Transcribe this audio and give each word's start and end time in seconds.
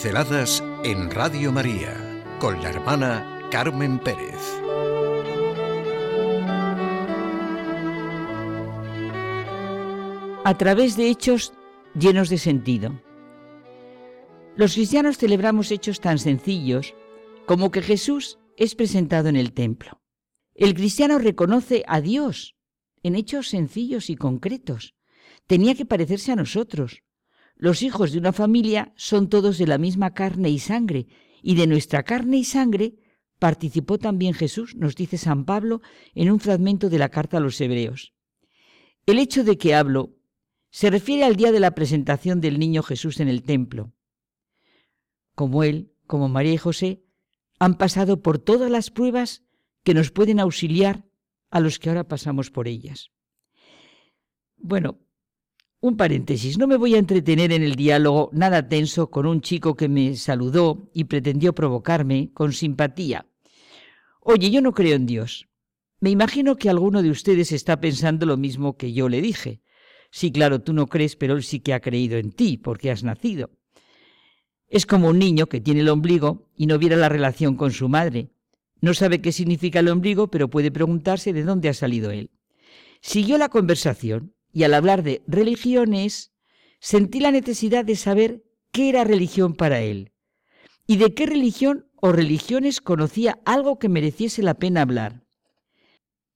Pinceladas 0.00 0.62
en 0.84 1.10
Radio 1.10 1.50
María 1.50 1.92
con 2.38 2.62
la 2.62 2.68
hermana 2.70 3.48
Carmen 3.50 3.98
Pérez. 3.98 4.38
A 10.44 10.56
través 10.56 10.96
de 10.96 11.10
hechos 11.10 11.52
llenos 11.98 12.28
de 12.28 12.38
sentido. 12.38 13.02
Los 14.54 14.74
cristianos 14.74 15.18
celebramos 15.18 15.72
hechos 15.72 16.00
tan 16.00 16.20
sencillos 16.20 16.94
como 17.44 17.72
que 17.72 17.82
Jesús 17.82 18.38
es 18.56 18.76
presentado 18.76 19.28
en 19.28 19.34
el 19.34 19.52
templo. 19.52 20.00
El 20.54 20.74
cristiano 20.74 21.18
reconoce 21.18 21.82
a 21.88 22.00
Dios 22.00 22.54
en 23.02 23.16
hechos 23.16 23.48
sencillos 23.48 24.10
y 24.10 24.14
concretos. 24.14 24.94
Tenía 25.48 25.74
que 25.74 25.86
parecerse 25.86 26.30
a 26.30 26.36
nosotros, 26.36 27.02
los 27.58 27.82
hijos 27.82 28.12
de 28.12 28.18
una 28.18 28.32
familia 28.32 28.92
son 28.96 29.28
todos 29.28 29.58
de 29.58 29.66
la 29.66 29.78
misma 29.78 30.14
carne 30.14 30.48
y 30.48 30.60
sangre, 30.60 31.08
y 31.42 31.56
de 31.56 31.66
nuestra 31.66 32.04
carne 32.04 32.38
y 32.38 32.44
sangre 32.44 32.94
participó 33.40 33.98
también 33.98 34.32
Jesús, 34.32 34.76
nos 34.76 34.94
dice 34.94 35.18
San 35.18 35.44
Pablo 35.44 35.82
en 36.14 36.30
un 36.30 36.38
fragmento 36.38 36.88
de 36.88 36.98
la 36.98 37.08
carta 37.08 37.38
a 37.38 37.40
los 37.40 37.60
Hebreos. 37.60 38.14
El 39.06 39.18
hecho 39.18 39.42
de 39.42 39.58
que 39.58 39.74
hablo 39.74 40.14
se 40.70 40.88
refiere 40.90 41.24
al 41.24 41.34
día 41.34 41.50
de 41.50 41.60
la 41.60 41.74
presentación 41.74 42.40
del 42.40 42.60
niño 42.60 42.82
Jesús 42.82 43.18
en 43.18 43.28
el 43.28 43.42
templo. 43.42 43.92
Como 45.34 45.64
él, 45.64 45.92
como 46.06 46.28
María 46.28 46.52
y 46.52 46.58
José, 46.58 47.02
han 47.58 47.76
pasado 47.76 48.22
por 48.22 48.38
todas 48.38 48.70
las 48.70 48.90
pruebas 48.90 49.42
que 49.82 49.94
nos 49.94 50.12
pueden 50.12 50.38
auxiliar 50.38 51.06
a 51.50 51.58
los 51.60 51.78
que 51.78 51.88
ahora 51.88 52.06
pasamos 52.06 52.50
por 52.50 52.68
ellas. 52.68 53.10
Bueno, 54.56 55.00
un 55.80 55.96
paréntesis, 55.96 56.58
no 56.58 56.66
me 56.66 56.76
voy 56.76 56.94
a 56.94 56.98
entretener 56.98 57.52
en 57.52 57.62
el 57.62 57.76
diálogo 57.76 58.30
nada 58.32 58.68
tenso 58.68 59.10
con 59.10 59.26
un 59.26 59.40
chico 59.40 59.76
que 59.76 59.88
me 59.88 60.16
saludó 60.16 60.90
y 60.92 61.04
pretendió 61.04 61.54
provocarme 61.54 62.30
con 62.34 62.52
simpatía. 62.52 63.26
Oye, 64.20 64.50
yo 64.50 64.60
no 64.60 64.72
creo 64.72 64.96
en 64.96 65.06
Dios. 65.06 65.48
Me 66.00 66.10
imagino 66.10 66.56
que 66.56 66.68
alguno 66.68 67.02
de 67.02 67.10
ustedes 67.10 67.52
está 67.52 67.80
pensando 67.80 68.26
lo 68.26 68.36
mismo 68.36 68.76
que 68.76 68.92
yo 68.92 69.08
le 69.08 69.20
dije. 69.20 69.62
Sí, 70.10 70.32
claro, 70.32 70.60
tú 70.60 70.72
no 70.72 70.86
crees, 70.86 71.16
pero 71.16 71.36
él 71.36 71.44
sí 71.44 71.60
que 71.60 71.74
ha 71.74 71.80
creído 71.80 72.18
en 72.18 72.32
ti, 72.32 72.56
porque 72.56 72.90
has 72.90 73.04
nacido. 73.04 73.50
Es 74.68 74.84
como 74.84 75.08
un 75.08 75.18
niño 75.18 75.46
que 75.46 75.60
tiene 75.60 75.80
el 75.80 75.88
ombligo 75.88 76.50
y 76.56 76.66
no 76.66 76.78
viera 76.78 76.96
la 76.96 77.08
relación 77.08 77.56
con 77.56 77.70
su 77.72 77.88
madre. 77.88 78.30
No 78.80 78.94
sabe 78.94 79.20
qué 79.20 79.32
significa 79.32 79.80
el 79.80 79.88
ombligo, 79.88 80.28
pero 80.28 80.50
puede 80.50 80.70
preguntarse 80.70 81.32
de 81.32 81.42
dónde 81.42 81.68
ha 81.68 81.74
salido 81.74 82.10
él. 82.10 82.30
Siguió 83.00 83.38
la 83.38 83.48
conversación 83.48 84.34
y 84.52 84.64
al 84.64 84.74
hablar 84.74 85.02
de 85.02 85.22
religiones, 85.26 86.32
sentí 86.80 87.20
la 87.20 87.30
necesidad 87.30 87.84
de 87.84 87.96
saber 87.96 88.44
qué 88.72 88.88
era 88.88 89.04
religión 89.04 89.54
para 89.54 89.80
él 89.80 90.12
y 90.86 90.96
de 90.96 91.14
qué 91.14 91.26
religión 91.26 91.86
o 91.96 92.12
religiones 92.12 92.80
conocía 92.80 93.38
algo 93.44 93.78
que 93.78 93.88
mereciese 93.88 94.42
la 94.42 94.54
pena 94.54 94.82
hablar. 94.82 95.24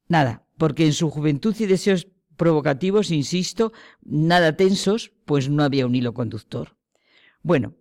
Nada, 0.09 0.47
porque 0.59 0.85
en 0.85 0.93
su 0.93 1.11
juventud 1.11 1.55
y 1.59 1.67
deseos 1.67 2.09
provocativos, 2.37 3.11
insisto, 3.11 3.73
nada 4.03 4.57
tensos, 4.57 5.13
pues 5.25 5.49
no 5.49 5.63
había 5.63 5.87
un 5.87 5.95
hilo 5.95 6.13
conductor. 6.13 6.77
Bueno, 7.43 7.75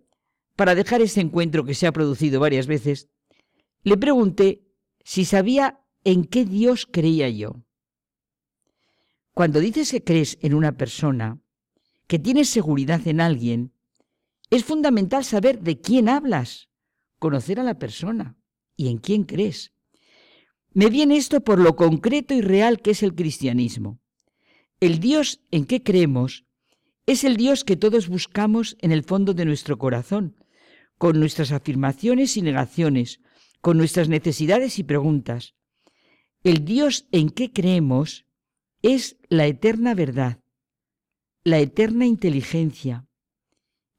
para 0.56 0.74
dejar 0.74 1.02
ese 1.02 1.20
encuentro 1.20 1.64
que 1.64 1.74
se 1.74 1.86
ha 1.86 1.92
producido 1.92 2.40
varias 2.40 2.66
veces, 2.66 3.08
le 3.82 3.96
pregunté 3.96 4.62
si 5.04 5.24
sabía 5.24 5.80
en 6.04 6.24
qué 6.24 6.44
Dios 6.44 6.86
creía 6.90 7.28
yo. 7.28 7.62
Cuando 9.34 9.60
dices 9.60 9.90
que 9.90 10.04
crees 10.04 10.38
en 10.42 10.52
una 10.52 10.72
persona, 10.76 11.40
que 12.06 12.18
tienes 12.18 12.50
seguridad 12.50 13.06
en 13.08 13.20
alguien, 13.20 13.72
es 14.50 14.64
fundamental 14.64 15.24
saber 15.24 15.60
de 15.60 15.80
quién 15.80 16.10
hablas, 16.10 16.68
conocer 17.18 17.58
a 17.58 17.62
la 17.62 17.78
persona 17.78 18.36
y 18.76 18.88
en 18.88 18.98
quién 18.98 19.24
crees. 19.24 19.72
Me 20.74 20.90
viene 20.90 21.16
esto 21.16 21.40
por 21.40 21.58
lo 21.58 21.76
concreto 21.76 22.34
y 22.34 22.42
real 22.42 22.80
que 22.82 22.90
es 22.90 23.02
el 23.02 23.14
cristianismo. 23.14 24.00
El 24.80 25.00
Dios 25.00 25.40
en 25.50 25.64
que 25.64 25.82
creemos 25.82 26.44
es 27.06 27.24
el 27.24 27.36
Dios 27.36 27.64
que 27.64 27.76
todos 27.76 28.08
buscamos 28.08 28.76
en 28.80 28.92
el 28.92 29.02
fondo 29.02 29.32
de 29.32 29.46
nuestro 29.46 29.78
corazón, 29.78 30.36
con 30.98 31.18
nuestras 31.18 31.52
afirmaciones 31.52 32.36
y 32.36 32.42
negaciones, 32.42 33.20
con 33.62 33.78
nuestras 33.78 34.08
necesidades 34.08 34.78
y 34.78 34.82
preguntas. 34.82 35.54
El 36.44 36.64
Dios 36.64 37.06
en 37.12 37.30
que 37.30 37.52
creemos 37.52 38.26
es 38.82 39.16
la 39.28 39.46
eterna 39.46 39.94
verdad, 39.94 40.40
la 41.44 41.60
eterna 41.60 42.06
inteligencia, 42.06 43.06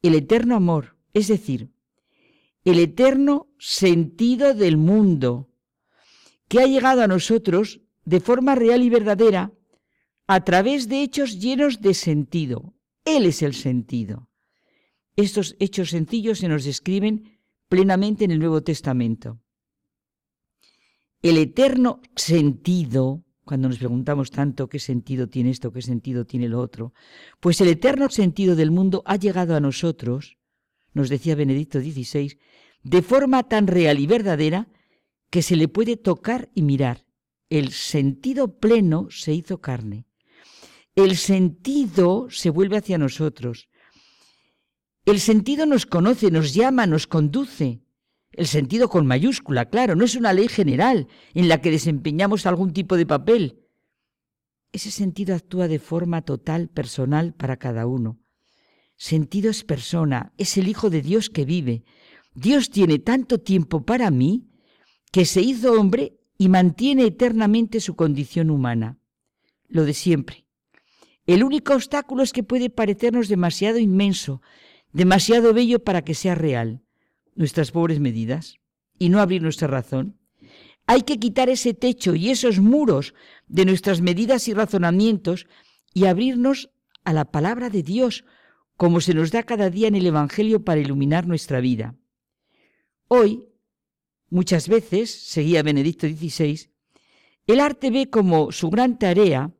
el 0.01 0.15
eterno 0.15 0.55
amor, 0.55 0.97
es 1.13 1.29
decir, 1.29 1.71
el 2.65 2.79
eterno 2.79 3.47
sentido 3.57 4.53
del 4.53 4.77
mundo, 4.77 5.49
que 6.47 6.59
ha 6.59 6.67
llegado 6.67 7.01
a 7.01 7.07
nosotros 7.07 7.81
de 8.05 8.19
forma 8.19 8.55
real 8.55 8.83
y 8.83 8.89
verdadera 8.89 9.53
a 10.27 10.43
través 10.43 10.87
de 10.87 11.01
hechos 11.01 11.39
llenos 11.39 11.81
de 11.81 11.93
sentido. 11.93 12.73
Él 13.05 13.25
es 13.25 13.41
el 13.41 13.53
sentido. 13.53 14.29
Estos 15.15 15.55
hechos 15.59 15.89
sencillos 15.89 16.39
se 16.39 16.47
nos 16.47 16.63
describen 16.63 17.39
plenamente 17.67 18.25
en 18.25 18.31
el 18.31 18.39
Nuevo 18.39 18.61
Testamento. 18.61 19.41
El 21.21 21.37
eterno 21.37 22.01
sentido 22.15 23.23
cuando 23.45 23.67
nos 23.67 23.77
preguntamos 23.77 24.31
tanto 24.31 24.67
qué 24.67 24.79
sentido 24.79 25.27
tiene 25.27 25.49
esto, 25.49 25.71
qué 25.71 25.81
sentido 25.81 26.25
tiene 26.25 26.47
lo 26.47 26.59
otro, 26.59 26.93
pues 27.39 27.59
el 27.61 27.67
eterno 27.67 28.09
sentido 28.09 28.55
del 28.55 28.71
mundo 28.71 29.03
ha 29.05 29.15
llegado 29.15 29.55
a 29.55 29.59
nosotros, 29.59 30.37
nos 30.93 31.09
decía 31.09 31.35
Benedicto 31.35 31.79
XVI, 31.79 32.37
de 32.83 33.01
forma 33.01 33.43
tan 33.43 33.67
real 33.67 33.99
y 33.99 34.07
verdadera 34.07 34.67
que 35.29 35.41
se 35.41 35.55
le 35.55 35.67
puede 35.67 35.97
tocar 35.97 36.49
y 36.53 36.61
mirar. 36.61 37.05
El 37.49 37.71
sentido 37.71 38.59
pleno 38.59 39.07
se 39.09 39.33
hizo 39.33 39.61
carne. 39.61 40.05
El 40.95 41.17
sentido 41.17 42.27
se 42.29 42.49
vuelve 42.49 42.77
hacia 42.77 42.97
nosotros. 42.97 43.67
El 45.05 45.19
sentido 45.19 45.65
nos 45.65 45.85
conoce, 45.85 46.31
nos 46.31 46.53
llama, 46.53 46.85
nos 46.85 47.07
conduce. 47.07 47.81
El 48.33 48.47
sentido 48.47 48.89
con 48.89 49.05
mayúscula, 49.05 49.69
claro, 49.69 49.95
no 49.95 50.05
es 50.05 50.15
una 50.15 50.33
ley 50.33 50.47
general 50.47 51.07
en 51.35 51.47
la 51.47 51.61
que 51.61 51.69
desempeñamos 51.69 52.45
algún 52.47 52.73
tipo 52.73 52.97
de 52.97 53.05
papel. 53.05 53.59
Ese 54.71 54.89
sentido 54.89 55.35
actúa 55.35 55.67
de 55.67 55.77
forma 55.77 56.23
total, 56.23 56.67
personal 56.67 57.35
para 57.35 57.57
cada 57.57 57.85
uno. 57.85 58.19
Sentido 58.95 59.51
es 59.51 59.63
persona, 59.63 60.33
es 60.37 60.57
el 60.57 60.67
Hijo 60.67 60.89
de 60.89 61.03
Dios 61.03 61.29
que 61.29 61.45
vive. 61.45 61.83
Dios 62.33 62.71
tiene 62.71 62.97
tanto 62.97 63.39
tiempo 63.39 63.85
para 63.85 64.09
mí 64.09 64.47
que 65.11 65.25
se 65.25 65.41
hizo 65.41 65.73
hombre 65.73 66.17
y 66.35 66.49
mantiene 66.49 67.05
eternamente 67.05 67.79
su 67.79 67.95
condición 67.95 68.49
humana. 68.49 68.97
Lo 69.67 69.85
de 69.85 69.93
siempre. 69.93 70.47
El 71.27 71.43
único 71.43 71.75
obstáculo 71.75 72.23
es 72.23 72.33
que 72.33 72.41
puede 72.41 72.71
parecernos 72.71 73.27
demasiado 73.27 73.77
inmenso, 73.77 74.41
demasiado 74.91 75.53
bello 75.53 75.83
para 75.83 76.03
que 76.03 76.15
sea 76.15 76.33
real 76.33 76.83
nuestras 77.35 77.71
pobres 77.71 77.99
medidas 77.99 78.59
y 78.99 79.09
no 79.09 79.19
abrir 79.19 79.41
nuestra 79.41 79.67
razón. 79.67 80.19
Hay 80.85 81.03
que 81.03 81.19
quitar 81.19 81.49
ese 81.49 81.73
techo 81.73 82.15
y 82.15 82.29
esos 82.29 82.59
muros 82.59 83.13
de 83.47 83.65
nuestras 83.65 84.01
medidas 84.01 84.47
y 84.47 84.53
razonamientos 84.53 85.47
y 85.93 86.05
abrirnos 86.05 86.71
a 87.03 87.13
la 87.13 87.25
palabra 87.25 87.69
de 87.69 87.83
Dios, 87.83 88.25
como 88.75 89.01
se 89.01 89.13
nos 89.13 89.31
da 89.31 89.43
cada 89.43 89.69
día 89.69 89.87
en 89.87 89.95
el 89.95 90.05
Evangelio 90.05 90.63
para 90.63 90.81
iluminar 90.81 91.27
nuestra 91.27 91.59
vida. 91.59 91.95
Hoy, 93.07 93.47
muchas 94.29 94.67
veces, 94.67 95.11
seguía 95.11 95.63
Benedicto 95.63 96.07
XVI, 96.07 96.69
el 97.45 97.59
arte 97.59 97.91
ve 97.91 98.09
como 98.09 98.51
su 98.51 98.69
gran 98.69 98.97
tarea 98.97 99.51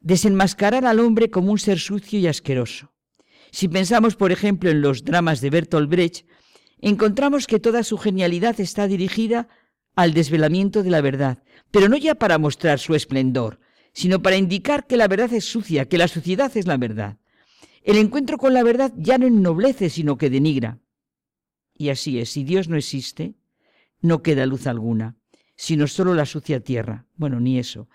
desenmascarar 0.00 0.84
al 0.84 1.00
hombre 1.00 1.30
como 1.30 1.52
un 1.52 1.58
ser 1.58 1.78
sucio 1.78 2.18
y 2.18 2.26
asqueroso. 2.26 2.92
Si 3.50 3.68
pensamos, 3.68 4.16
por 4.16 4.32
ejemplo, 4.32 4.70
en 4.70 4.80
los 4.80 5.04
dramas 5.04 5.40
de 5.40 5.50
Bertolt 5.50 5.88
Brecht, 5.88 6.26
encontramos 6.88 7.46
que 7.46 7.60
toda 7.60 7.82
su 7.82 7.96
genialidad 7.96 8.60
está 8.60 8.86
dirigida 8.86 9.48
al 9.96 10.12
desvelamiento 10.12 10.82
de 10.82 10.90
la 10.90 11.00
verdad, 11.00 11.42
pero 11.70 11.88
no 11.88 11.96
ya 11.96 12.14
para 12.14 12.38
mostrar 12.38 12.78
su 12.78 12.94
esplendor, 12.94 13.58
sino 13.94 14.20
para 14.20 14.36
indicar 14.36 14.86
que 14.86 14.98
la 14.98 15.08
verdad 15.08 15.32
es 15.32 15.46
sucia, 15.46 15.88
que 15.88 15.96
la 15.96 16.08
suciedad 16.08 16.54
es 16.56 16.66
la 16.66 16.76
verdad. 16.76 17.16
El 17.82 17.96
encuentro 17.96 18.36
con 18.36 18.52
la 18.52 18.62
verdad 18.62 18.92
ya 18.96 19.16
no 19.16 19.26
ennoblece, 19.26 19.88
sino 19.88 20.18
que 20.18 20.28
denigra. 20.28 20.78
Y 21.74 21.88
así 21.88 22.18
es, 22.18 22.30
si 22.30 22.44
Dios 22.44 22.68
no 22.68 22.76
existe, 22.76 23.34
no 24.02 24.22
queda 24.22 24.44
luz 24.44 24.66
alguna, 24.66 25.16
sino 25.56 25.86
solo 25.86 26.14
la 26.14 26.26
sucia 26.26 26.60
tierra. 26.60 27.06
Bueno, 27.16 27.40
ni 27.40 27.58
eso. 27.58 27.88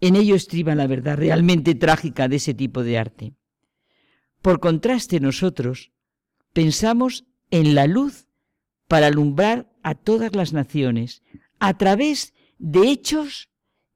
En 0.00 0.14
ello 0.14 0.34
estriba 0.34 0.74
la 0.74 0.86
verdad 0.86 1.16
realmente 1.16 1.74
trágica 1.74 2.28
de 2.28 2.36
ese 2.36 2.52
tipo 2.52 2.82
de 2.82 2.98
arte. 2.98 3.32
Por 4.42 4.60
contraste, 4.60 5.20
nosotros 5.20 5.90
pensamos 6.52 7.24
en 7.50 7.74
la 7.74 7.86
luz 7.86 8.25
para 8.88 9.08
alumbrar 9.08 9.70
a 9.82 9.94
todas 9.94 10.34
las 10.34 10.52
naciones 10.52 11.22
a 11.58 11.76
través 11.76 12.34
de 12.58 12.88
hechos 12.88 13.48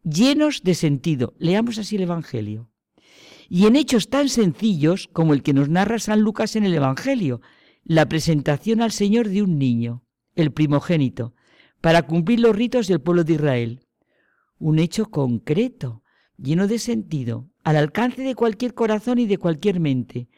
llenos 0.02 0.62
de 0.62 0.74
sentido. 0.74 1.34
Leamos 1.38 1.78
así 1.78 1.96
el 1.96 2.02
Evangelio. 2.02 2.70
Y 3.48 3.66
en 3.66 3.76
hechos 3.76 4.08
tan 4.08 4.28
sencillos 4.28 5.08
como 5.12 5.34
el 5.34 5.42
que 5.42 5.52
nos 5.52 5.68
narra 5.68 5.98
San 5.98 6.20
Lucas 6.20 6.56
en 6.56 6.64
el 6.64 6.74
Evangelio, 6.74 7.40
la 7.84 8.08
presentación 8.08 8.80
al 8.80 8.92
Señor 8.92 9.28
de 9.28 9.42
un 9.42 9.58
niño, 9.58 10.04
el 10.36 10.52
primogénito, 10.52 11.34
para 11.80 12.02
cumplir 12.02 12.40
los 12.40 12.54
ritos 12.54 12.86
del 12.86 13.00
pueblo 13.00 13.24
de 13.24 13.34
Israel. 13.34 13.80
Un 14.58 14.78
hecho 14.78 15.06
concreto, 15.06 16.02
lleno 16.36 16.68
de 16.68 16.78
sentido, 16.78 17.50
al 17.64 17.76
alcance 17.76 18.22
de 18.22 18.34
cualquier 18.34 18.74
corazón 18.74 19.18
y 19.18 19.26
de 19.26 19.38
cualquier 19.38 19.80
mente. 19.80 20.28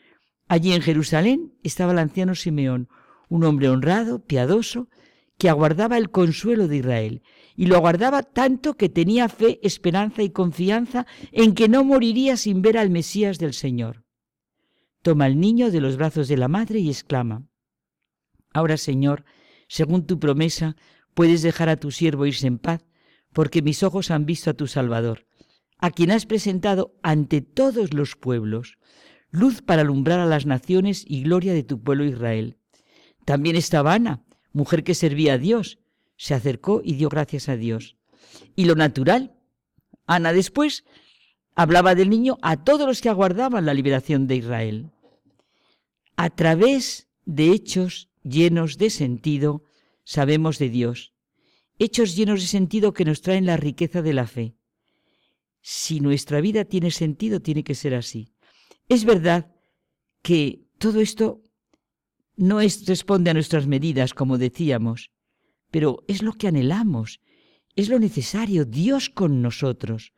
Allí 0.48 0.72
en 0.72 0.82
Jerusalén 0.82 1.52
estaba 1.62 1.92
el 1.92 1.98
anciano 1.98 2.34
Simeón, 2.34 2.88
un 3.32 3.44
hombre 3.44 3.70
honrado, 3.70 4.22
piadoso, 4.26 4.90
que 5.38 5.48
aguardaba 5.48 5.96
el 5.96 6.10
consuelo 6.10 6.68
de 6.68 6.76
Israel, 6.76 7.22
y 7.56 7.64
lo 7.64 7.76
aguardaba 7.76 8.22
tanto 8.22 8.76
que 8.76 8.90
tenía 8.90 9.30
fe, 9.30 9.58
esperanza 9.62 10.22
y 10.22 10.28
confianza 10.28 11.06
en 11.32 11.54
que 11.54 11.66
no 11.66 11.82
moriría 11.82 12.36
sin 12.36 12.60
ver 12.60 12.76
al 12.76 12.90
Mesías 12.90 13.38
del 13.38 13.54
Señor. 13.54 14.04
Toma 15.00 15.24
al 15.24 15.40
niño 15.40 15.70
de 15.70 15.80
los 15.80 15.96
brazos 15.96 16.28
de 16.28 16.36
la 16.36 16.48
madre 16.48 16.80
y 16.80 16.90
exclama, 16.90 17.48
Ahora, 18.52 18.76
Señor, 18.76 19.24
según 19.66 20.06
tu 20.06 20.18
promesa, 20.18 20.76
puedes 21.14 21.40
dejar 21.40 21.70
a 21.70 21.76
tu 21.76 21.90
siervo 21.90 22.26
irse 22.26 22.46
en 22.46 22.58
paz, 22.58 22.84
porque 23.32 23.62
mis 23.62 23.82
ojos 23.82 24.10
han 24.10 24.26
visto 24.26 24.50
a 24.50 24.54
tu 24.54 24.66
Salvador, 24.66 25.26
a 25.78 25.90
quien 25.90 26.10
has 26.10 26.26
presentado 26.26 26.94
ante 27.02 27.40
todos 27.40 27.94
los 27.94 28.14
pueblos, 28.14 28.76
luz 29.30 29.62
para 29.62 29.80
alumbrar 29.80 30.20
a 30.20 30.26
las 30.26 30.44
naciones 30.44 31.02
y 31.08 31.22
gloria 31.22 31.54
de 31.54 31.62
tu 31.62 31.82
pueblo 31.82 32.04
Israel. 32.04 32.58
También 33.24 33.56
estaba 33.56 33.94
Ana, 33.94 34.22
mujer 34.52 34.84
que 34.84 34.94
servía 34.94 35.34
a 35.34 35.38
Dios, 35.38 35.78
se 36.16 36.34
acercó 36.34 36.82
y 36.84 36.94
dio 36.94 37.08
gracias 37.08 37.48
a 37.48 37.56
Dios. 37.56 37.96
Y 38.56 38.64
lo 38.64 38.74
natural, 38.74 39.34
Ana 40.06 40.32
después 40.32 40.84
hablaba 41.54 41.94
del 41.94 42.10
niño 42.10 42.38
a 42.42 42.62
todos 42.64 42.86
los 42.86 43.00
que 43.00 43.08
aguardaban 43.08 43.66
la 43.66 43.74
liberación 43.74 44.26
de 44.26 44.36
Israel. 44.36 44.90
A 46.16 46.30
través 46.30 47.08
de 47.24 47.50
hechos 47.50 48.08
llenos 48.22 48.78
de 48.78 48.90
sentido, 48.90 49.64
sabemos 50.04 50.58
de 50.58 50.68
Dios. 50.68 51.12
Hechos 51.78 52.16
llenos 52.16 52.40
de 52.40 52.46
sentido 52.46 52.92
que 52.92 53.04
nos 53.04 53.22
traen 53.22 53.46
la 53.46 53.56
riqueza 53.56 54.02
de 54.02 54.12
la 54.12 54.26
fe. 54.26 54.54
Si 55.60 56.00
nuestra 56.00 56.40
vida 56.40 56.64
tiene 56.64 56.90
sentido, 56.90 57.40
tiene 57.40 57.64
que 57.64 57.74
ser 57.74 57.94
así. 57.94 58.28
Es 58.88 59.04
verdad 59.04 59.52
que 60.22 60.66
todo 60.78 61.00
esto 61.00 61.42
no 62.42 62.60
es, 62.60 62.86
responde 62.86 63.30
a 63.30 63.34
nuestras 63.34 63.68
medidas, 63.68 64.14
como 64.14 64.36
decíamos, 64.36 65.12
pero 65.70 66.02
es 66.08 66.24
lo 66.24 66.32
que 66.32 66.48
anhelamos, 66.48 67.20
es 67.76 67.88
lo 67.88 68.00
necesario, 68.00 68.64
Dios 68.64 69.10
con 69.10 69.42
nosotros. 69.42 70.12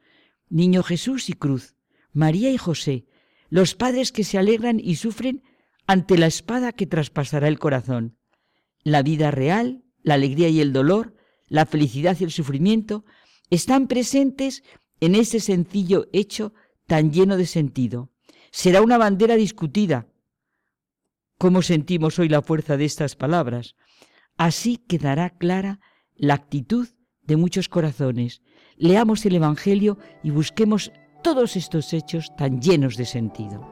Niño 0.49 0.83
Jesús 0.83 1.29
y 1.29 1.35
cruz, 1.35 1.77
María 2.15 2.51
y 2.51 2.57
José, 2.57 3.05
los 3.51 3.75
padres 3.75 4.11
que 4.11 4.25
se 4.25 4.39
alegran 4.39 4.81
y 4.81 4.97
sufren 4.97 5.43
ante 5.87 6.17
la 6.17 6.27
espada 6.27 6.73
que 6.73 6.87
traspasará 6.87 7.47
el 7.47 7.59
corazón. 7.59 8.17
La 8.85 9.03
vida 9.03 9.31
real, 9.31 9.85
la 10.03 10.15
alegría 10.15 10.49
y 10.49 10.63
el 10.63 10.73
dolor, 10.73 11.15
la 11.47 11.67
felicidad 11.67 12.17
y 12.19 12.25
el 12.25 12.31
sufrimiento 12.31 13.05
están 13.51 13.87
presentes 13.87 14.63
en 15.01 15.15
ese 15.15 15.41
sencillo 15.41 16.07
hecho 16.15 16.55
tan 16.87 17.13
lleno 17.13 17.37
de 17.37 17.45
sentido. 17.45 18.11
Será 18.51 18.81
una 18.81 18.97
bandera 18.97 19.37
discutida. 19.37 20.09
¿Cómo 21.39 21.63
sentimos 21.63 22.19
hoy 22.19 22.29
la 22.29 22.43
fuerza 22.43 22.77
de 22.77 22.85
estas 22.85 23.17
palabras? 23.17 23.75
Así 24.37 24.79
quedará 24.79 25.31
clara 25.31 25.81
la 26.15 26.35
actitud 26.35 26.89
de 27.23 27.37
muchos 27.37 27.69
corazones. 27.69 28.43
Leamos 28.77 29.25
el 29.27 29.37
Evangelio 29.37 29.99
y 30.23 30.31
busquemos 30.31 30.93
todos 31.23 31.57
estos 31.57 31.93
hechos 31.93 32.35
tan 32.37 32.61
llenos 32.61 32.97
de 32.97 33.07
sentido. 33.07 33.69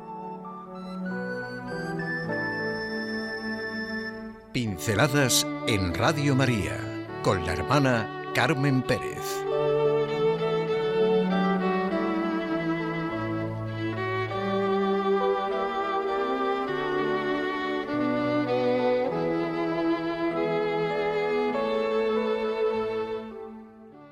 Pinceladas 4.52 5.46
en 5.66 5.94
Radio 5.94 6.34
María 6.34 6.78
con 7.22 7.44
la 7.46 7.52
hermana 7.52 8.32
Carmen 8.34 8.82
Pérez. 8.82 9.44